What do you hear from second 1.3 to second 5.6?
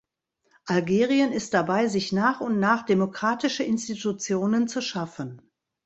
ist dabei, sich nach und nach demokratische Institutionen zu schaffen.